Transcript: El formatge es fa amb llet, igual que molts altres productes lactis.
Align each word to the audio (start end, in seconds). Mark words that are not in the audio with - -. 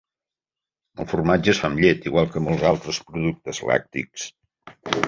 El 1.03 1.07
formatge 1.11 1.53
es 1.53 1.61
fa 1.65 1.69
amb 1.73 1.83
llet, 1.85 2.09
igual 2.13 2.33
que 2.33 2.45
molts 2.49 2.67
altres 2.73 3.05
productes 3.13 3.65
lactis. 3.71 4.31